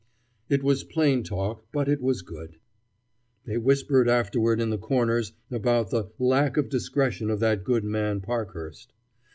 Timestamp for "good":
2.23-2.57, 7.63-7.83